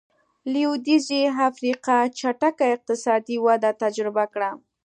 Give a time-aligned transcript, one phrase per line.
[0.53, 4.51] لوېدیځې افریقا چټکه اقتصادي وده تجربه کړه.